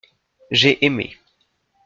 J’ai 0.49 0.83
aimé. 0.83 1.15